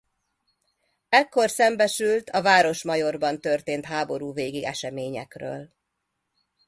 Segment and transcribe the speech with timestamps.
[1.09, 5.73] Ekkor szembesült a Városmajorban történt háború végi eseményekről.